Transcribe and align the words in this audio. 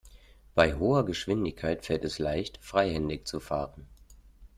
Bei 0.55 0.73
hoher 0.73 1.05
Geschwindigkeit 1.05 1.85
fällt 1.85 2.03
es 2.05 2.17
leicht, 2.17 2.57
freihändig 2.59 3.25
zu 3.27 3.39
fahren. 3.39 3.85